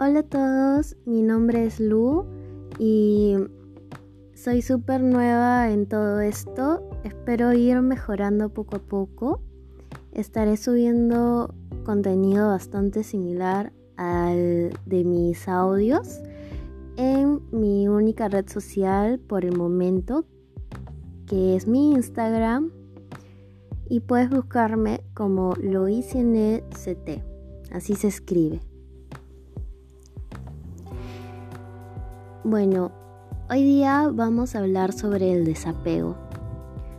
[0.00, 2.24] Hola a todos, mi nombre es Lu
[2.78, 3.34] y
[4.32, 6.88] soy súper nueva en todo esto.
[7.02, 9.42] Espero ir mejorando poco a poco.
[10.12, 11.52] Estaré subiendo
[11.82, 16.20] contenido bastante similar al de mis audios
[16.96, 20.26] en mi única red social por el momento,
[21.26, 22.70] que es mi Instagram.
[23.88, 27.20] Y puedes buscarme como LoisNCT,
[27.72, 28.67] así se escribe.
[32.44, 32.92] Bueno,
[33.50, 36.14] hoy día vamos a hablar sobre el desapego,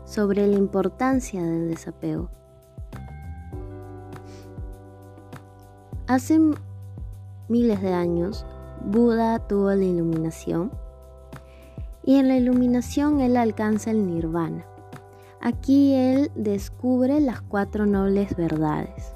[0.04, 2.30] sobre la importancia del desapego.
[6.08, 6.42] Hace
[7.48, 8.46] miles de años,
[8.84, 10.72] Buda tuvo la iluminación
[12.04, 14.66] y en la iluminación él alcanza el nirvana.
[15.40, 19.16] Aquí él descubre las cuatro nobles verdades.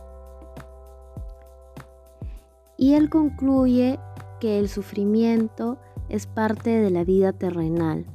[2.78, 4.00] Y él concluye
[4.40, 5.78] que el sufrimiento
[6.14, 8.06] es parte de la vida terrenal,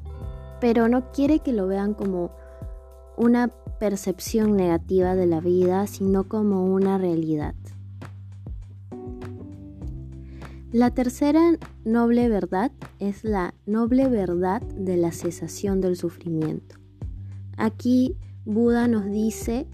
[0.60, 2.30] pero no quiere que lo vean como
[3.16, 3.48] una
[3.80, 7.56] percepción negativa de la vida, sino como una realidad.
[10.70, 16.77] La tercera noble verdad es la noble verdad de la cesación del sufrimiento.
[17.56, 19.66] Aquí Buda nos dice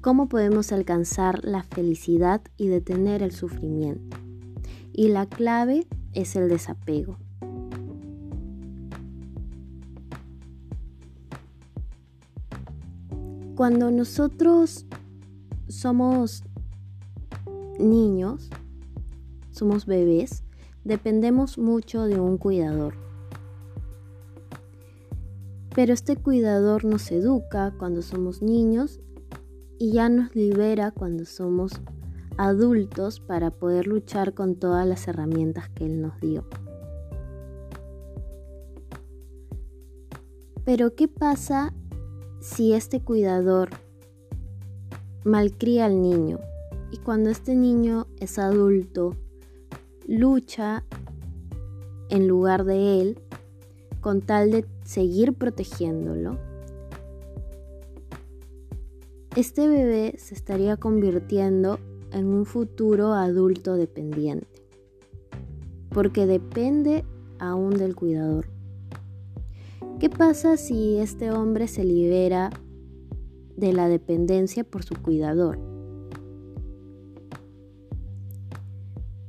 [0.00, 4.16] cómo podemos alcanzar la felicidad y detener el sufrimiento.
[4.94, 5.86] Y la clave
[6.20, 7.16] es el desapego.
[13.54, 14.84] Cuando nosotros
[15.68, 16.42] somos
[17.78, 18.50] niños,
[19.52, 20.42] somos bebés,
[20.84, 22.94] dependemos mucho de un cuidador.
[25.74, 28.98] Pero este cuidador nos educa cuando somos niños
[29.78, 31.80] y ya nos libera cuando somos
[32.38, 36.44] adultos para poder luchar con todas las herramientas que Él nos dio.
[40.64, 41.72] Pero ¿qué pasa
[42.40, 43.70] si este cuidador
[45.24, 46.40] malcría al niño
[46.90, 49.16] y cuando este niño es adulto
[50.06, 50.84] lucha
[52.10, 53.20] en lugar de él
[54.00, 56.38] con tal de seguir protegiéndolo?
[59.36, 61.78] Este bebé se estaría convirtiendo
[62.12, 64.62] en un futuro adulto dependiente,
[65.90, 67.04] porque depende
[67.38, 68.46] aún del cuidador.
[69.98, 72.50] ¿Qué pasa si este hombre se libera
[73.56, 75.58] de la dependencia por su cuidador?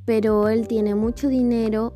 [0.05, 1.93] Pero él tiene mucho dinero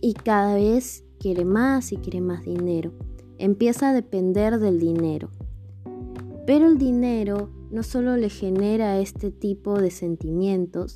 [0.00, 2.92] y cada vez quiere más y quiere más dinero.
[3.38, 5.30] Empieza a depender del dinero.
[6.46, 10.94] Pero el dinero no solo le genera este tipo de sentimientos,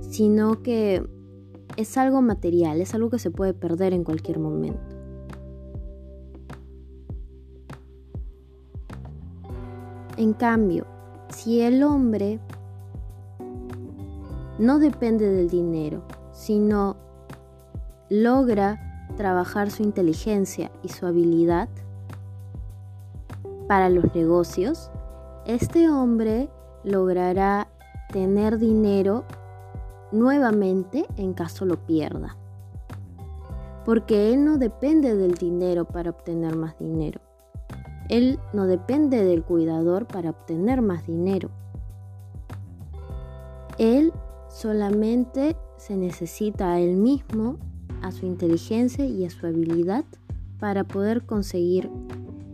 [0.00, 1.04] sino que
[1.76, 4.96] es algo material, es algo que se puede perder en cualquier momento.
[10.16, 10.86] En cambio,
[11.28, 12.38] si el hombre
[14.60, 16.96] no depende del dinero, sino
[18.08, 21.68] logra trabajar su inteligencia y su habilidad
[23.66, 24.90] para los negocios,
[25.46, 26.50] este hombre
[26.82, 27.68] logrará
[28.12, 29.24] tener dinero
[30.10, 32.36] nuevamente en caso lo pierda.
[33.84, 37.20] Porque él no depende del dinero para obtener más dinero.
[38.08, 41.50] Él no depende del cuidador para obtener más dinero.
[43.78, 44.12] Él
[44.48, 47.58] solamente se necesita a él mismo,
[48.02, 50.04] a su inteligencia y a su habilidad
[50.58, 51.90] para poder conseguir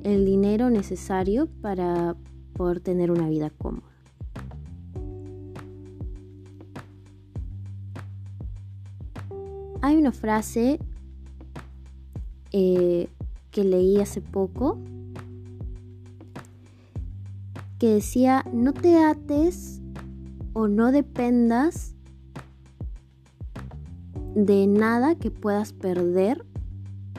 [0.03, 2.17] el dinero necesario para
[2.53, 3.93] poder tener una vida cómoda.
[9.81, 10.79] Hay una frase
[12.53, 13.09] eh,
[13.51, 14.79] que leí hace poco
[17.79, 19.81] que decía, no te ates
[20.53, 21.97] o no dependas
[24.37, 26.47] de nada que puedas perder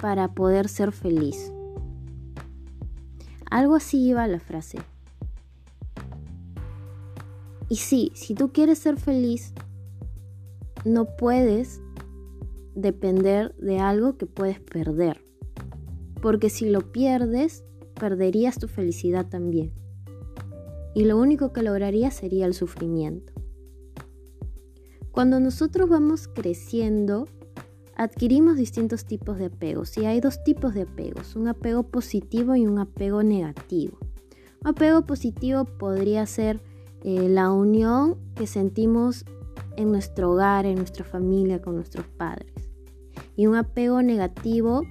[0.01, 1.51] para poder ser feliz.
[3.51, 4.79] Algo así iba la frase.
[7.73, 9.51] Y sí, si tú quieres ser feliz,
[10.85, 11.81] no puedes
[12.75, 15.25] depender de algo que puedes perder.
[16.21, 17.63] Porque si lo pierdes,
[17.99, 19.73] perderías tu felicidad también.
[20.93, 23.33] Y lo único que lograrías sería el sufrimiento.
[25.11, 27.27] Cuando nosotros vamos creciendo,
[27.95, 29.97] adquirimos distintos tipos de apegos.
[29.97, 33.97] Y hay dos tipos de apegos, un apego positivo y un apego negativo.
[34.61, 36.61] Un apego positivo podría ser
[37.03, 39.25] eh, la unión que sentimos
[39.75, 42.53] en nuestro hogar, en nuestra familia, con nuestros padres.
[43.35, 44.83] Y un apego negativo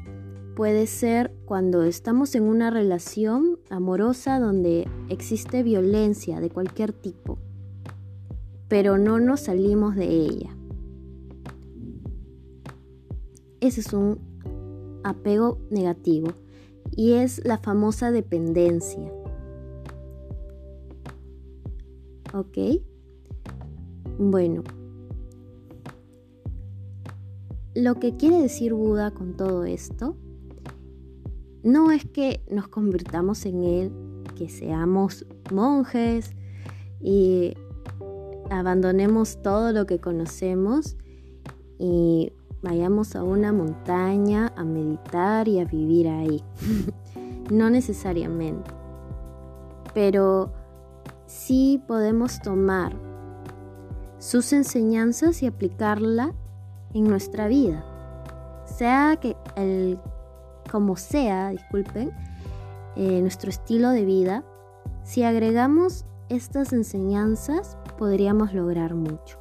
[0.54, 7.38] puede ser cuando estamos en una relación amorosa donde existe violencia de cualquier tipo,
[8.68, 10.56] pero no nos salimos de ella.
[13.60, 14.18] Ese es un
[15.04, 16.32] apego negativo
[16.90, 19.21] y es la famosa dependencia.
[22.32, 22.80] ¿Ok?
[24.18, 24.62] Bueno,
[27.74, 30.16] lo que quiere decir Buda con todo esto
[31.62, 33.92] no es que nos convirtamos en él,
[34.36, 36.32] que seamos monjes
[37.00, 37.54] y
[38.50, 40.96] abandonemos todo lo que conocemos
[41.78, 42.32] y
[42.62, 46.42] vayamos a una montaña a meditar y a vivir ahí.
[47.50, 48.70] no necesariamente.
[49.94, 50.52] Pero
[51.32, 52.92] sí podemos tomar
[54.18, 56.34] sus enseñanzas y aplicarla
[56.92, 57.84] en nuestra vida.
[58.66, 59.98] Sea que el
[60.70, 62.12] como sea, disculpen,
[62.96, 64.44] eh, nuestro estilo de vida,
[65.02, 69.38] si agregamos estas enseñanzas podríamos lograr mucho.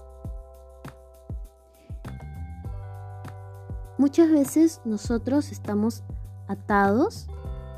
[3.98, 6.04] Muchas veces nosotros estamos
[6.48, 7.28] atados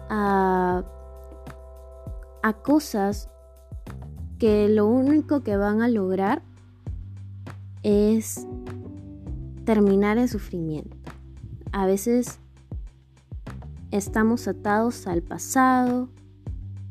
[0.10, 0.84] a,
[2.42, 3.30] a cosas
[4.44, 6.42] que lo único que van a lograr
[7.82, 8.46] es
[9.64, 10.98] terminar el sufrimiento.
[11.72, 12.40] A veces
[13.92, 16.10] estamos atados al pasado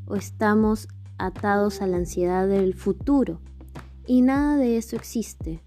[0.07, 0.89] o estamos
[1.19, 3.39] atados a la ansiedad del futuro
[4.07, 5.61] y nada de eso existe.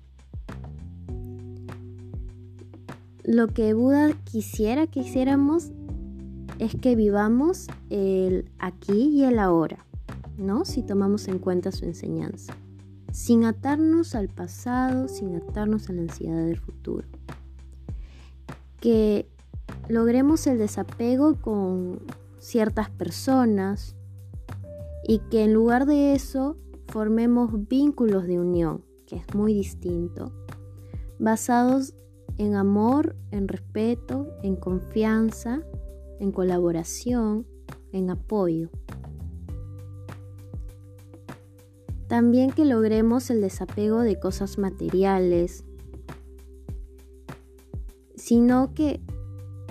[3.24, 5.70] Lo que Buda quisiera que hiciéramos
[6.58, 9.86] es que vivamos el aquí y el ahora,
[10.38, 10.66] ¿no?
[10.66, 12.56] Si tomamos en cuenta su enseñanza
[13.16, 17.08] sin atarnos al pasado, sin atarnos a la ansiedad del futuro.
[18.82, 19.30] Que
[19.88, 22.02] logremos el desapego con
[22.40, 23.96] ciertas personas
[25.08, 30.34] y que en lugar de eso formemos vínculos de unión, que es muy distinto,
[31.18, 31.94] basados
[32.38, 35.62] en amor, en respeto, en confianza,
[36.20, 37.48] en colaboración,
[37.94, 38.70] en apoyo.
[42.08, 45.64] También que logremos el desapego de cosas materiales,
[48.16, 49.02] sino que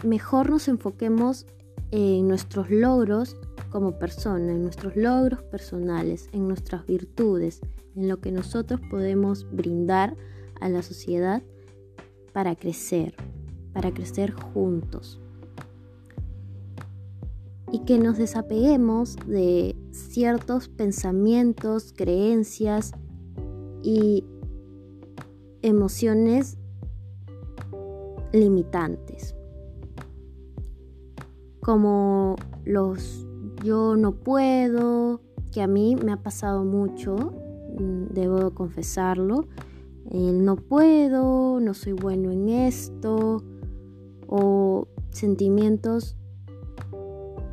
[0.03, 1.47] mejor nos enfoquemos
[1.91, 3.37] en nuestros logros
[3.71, 7.61] como persona, en nuestros logros personales, en nuestras virtudes,
[7.95, 10.17] en lo que nosotros podemos brindar
[10.61, 11.43] a la sociedad
[12.33, 13.15] para crecer,
[13.73, 15.21] para crecer juntos.
[17.71, 22.93] Y que nos desapeguemos de ciertos pensamientos, creencias
[23.83, 24.25] y
[25.63, 26.59] emociones
[28.33, 29.35] limitantes,
[31.61, 33.27] como los
[33.63, 35.21] yo no puedo,
[35.53, 37.15] que a mí me ha pasado mucho,
[37.79, 39.47] mm, debo confesarlo,
[40.11, 43.43] el no puedo, no soy bueno en esto,
[44.27, 46.17] o sentimientos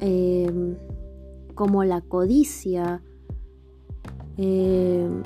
[0.02, 0.76] Em,
[1.62, 3.04] como la codicia,
[4.36, 5.22] em,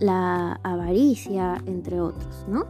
[0.00, 2.64] la avaricia, entre otros, ¿no?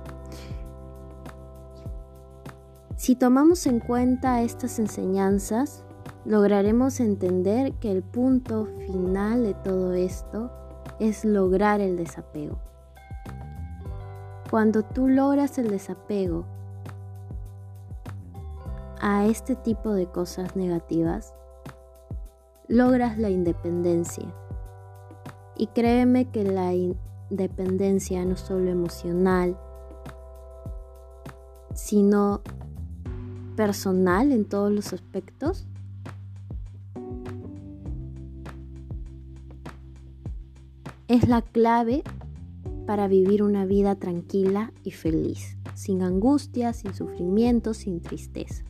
[2.97, 5.85] Si tomamos en cuenta estas enseñanzas,
[6.25, 10.51] lograremos entender que el punto final de todo esto
[10.99, 12.59] es lograr el desapego.
[14.51, 16.45] Cuando tú logras el desapego
[19.01, 21.33] a este tipo de cosas negativas,
[22.73, 24.25] logras la independencia.
[25.59, 29.59] Y créeme que la independencia no solo emocional,
[31.75, 32.41] sino
[33.57, 35.67] personal en todos los aspectos,
[41.09, 42.03] es la clave
[42.87, 48.65] para vivir una vida tranquila y feliz, sin angustia, sin sufrimiento, sin tristeza.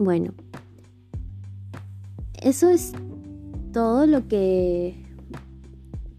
[0.00, 0.32] Bueno,
[2.40, 2.92] eso es
[3.70, 4.94] todo lo que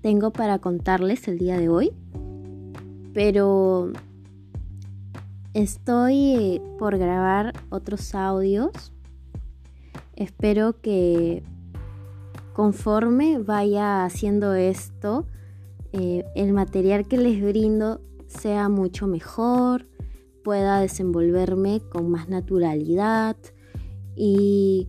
[0.01, 1.91] tengo para contarles el día de hoy.
[3.11, 3.91] Pero
[5.55, 8.93] estoy por grabar otros audios.
[10.15, 11.41] Espero que
[12.53, 15.25] conforme vaya haciendo esto,
[15.91, 19.87] eh, el material que les brindo sea mucho mejor,
[20.43, 23.35] pueda desenvolverme con más naturalidad
[24.23, 24.87] y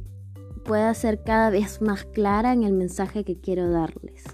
[0.62, 4.24] pueda ser cada vez más clara en el mensaje que quiero darles.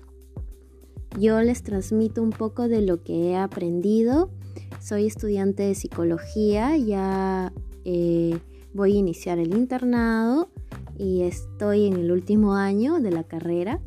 [1.17, 4.29] Yo les transmito un poco de lo que he aprendido.
[4.81, 7.53] Soy estudiante de psicología, ya
[7.85, 8.41] eh,
[8.75, 10.49] voy a iniciar el internado
[10.99, 13.81] y estoy en el último año de la carrera.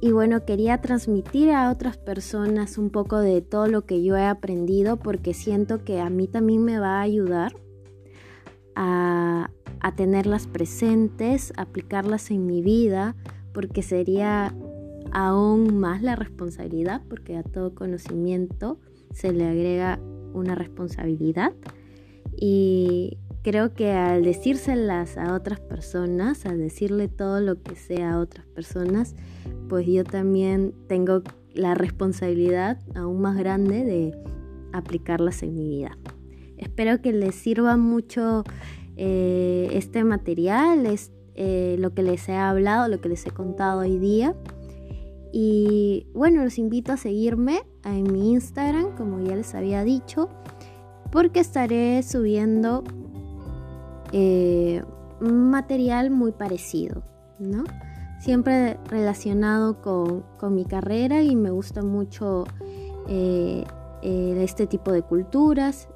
[0.00, 4.24] Y bueno, quería transmitir a otras personas un poco de todo lo que yo he
[4.24, 7.52] aprendido porque siento que a mí también me va a ayudar
[8.74, 9.50] a,
[9.96, 13.14] tenerlas presentes, aplicarlas en mi vida,
[13.52, 14.54] porque sería
[15.10, 18.78] aún más la responsabilidad, porque a todo conocimiento
[19.12, 19.98] se le agrega
[20.32, 21.52] una responsabilidad.
[22.36, 28.18] Y creo que al decírselas a otras personas, al decirle todo lo que sea a
[28.20, 29.14] otras personas,
[29.68, 31.22] pues yo también tengo
[31.54, 34.16] la responsabilidad aún más grande de
[34.72, 35.98] aplicarlas en mi vida.
[36.62, 38.44] Espero que les sirva mucho
[38.96, 43.80] eh, este material, es eh, lo que les he hablado, lo que les he contado
[43.80, 44.36] hoy día.
[45.32, 50.28] Y bueno, los invito a seguirme en mi Instagram, como ya les había dicho,
[51.10, 52.84] porque estaré subiendo
[54.12, 54.84] eh,
[55.20, 57.02] material muy parecido,
[57.40, 57.64] ¿no?
[58.20, 62.44] Siempre relacionado con, mi carrera y me gusta mucho
[63.08, 63.64] eh,
[64.02, 65.88] este tipo de culturas,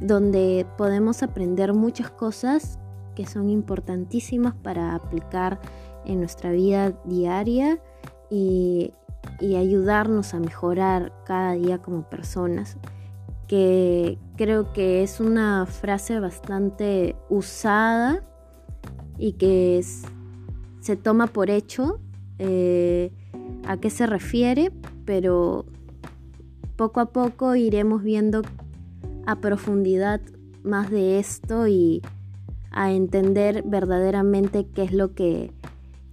[0.00, 2.78] donde podemos aprender muchas cosas
[3.14, 5.60] que son importantísimas para aplicar
[6.04, 7.80] en nuestra vida diaria
[8.30, 8.92] y,
[9.40, 12.78] y ayudarnos a mejorar cada día como personas
[13.50, 18.22] que creo que es una frase bastante usada
[19.18, 19.84] y que
[20.80, 21.98] se toma por hecho
[22.38, 23.12] eh,
[23.66, 24.70] a qué se refiere,
[25.04, 25.66] pero
[26.76, 28.42] poco a poco iremos viendo
[29.30, 30.20] a profundidad
[30.64, 32.02] más de esto y
[32.72, 35.52] a entender verdaderamente qué es lo que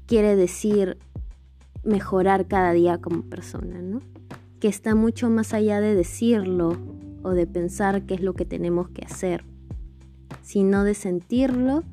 [0.05, 0.97] quiere decir
[1.83, 4.01] mejorar cada día como persona, ¿no?
[4.59, 6.77] Que está mucho más allá de decirlo
[7.24, 9.43] o de pensar qué es lo que tenemos que hacer,
[10.43, 11.83] sino de sentirlo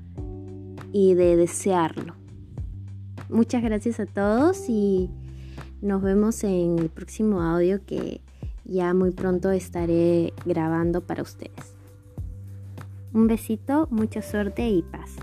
[0.93, 2.17] y de desearlo.
[3.31, 5.09] Muchas gracias a todos y
[5.81, 8.21] nos vemos en el próximo audio que
[8.65, 11.75] ya muy pronto estaré grabando para ustedes.
[13.13, 15.17] Un besito, mucha suerte y paz.